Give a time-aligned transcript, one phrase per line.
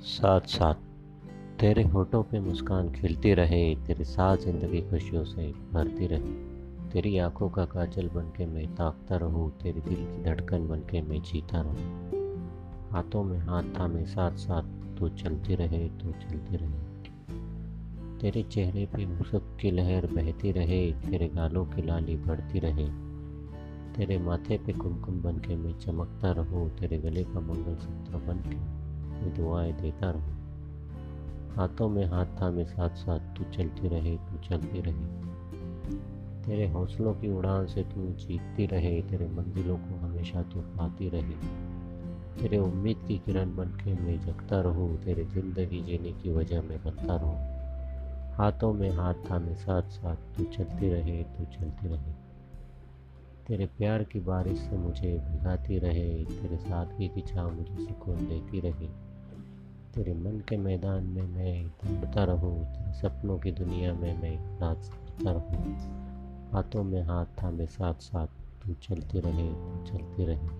[0.00, 0.74] साथ साथ
[1.60, 6.32] तेरे होठों पे मुस्कान खिलती रहे, तेरे साथ ज़िंदगी खुशियों से भरती रहे।
[6.88, 11.02] तेरी आँखों का काजल बन के मैं ताकता रहूँ, तेरे दिल की धड़कन बन के
[11.02, 11.76] मैं जीता रहूँ।
[12.90, 14.62] हाथों में हाथ थामे साथ साथ
[14.98, 17.00] तू चलती रहे, तू चलती रहे।
[18.18, 22.88] तेरे चेहरे पे मुसक की लहर बहती रहे, तेरे गालों की लाली बढ़ती रहे।
[23.96, 28.36] तेरे माथे पे कुमकुम बन के मैं चमकता रहूँ, तेरे गले का मंगल सूत्र बन
[28.36, 28.79] के
[29.20, 30.40] मैं दुआएँ देता रहूँ।
[31.56, 35.30] हाथों में हाथ था में साथ साथ तू चलती रहे, तू चलती रहे।
[36.42, 41.34] तेरे हौसलों की उड़ान से तू जीतती रहे, तेरे मंजिलों को हमेशा तू पाती रहे।
[42.42, 46.84] तेरे उम्मीद की किरण बन के मैं जगता रहूँ, तेरे ज़िंदगी जीने की वजह मैं
[46.84, 47.60] बनता रहूँ।
[48.34, 52.12] हाथों में हाथ थामे साथ साथ तू चलती रहे, तू चलती रहे।
[53.46, 58.60] तेरे प्यार की बारिश से मुझे भिगाती रहे, तेरे सादगी की छाँव मुझे सुकून देती
[58.60, 59.09] रहे।
[60.00, 64.76] तेरे मन के मैदान में मैं दौड़ता रहूँ, तेरे सपनों की दुनिया में मैं रात
[64.76, 65.74] करता रहूँ।
[66.52, 68.26] हाथों में हाथ थामे साथ साथ
[68.62, 70.59] तू चलती रहे, तू चलती रहे।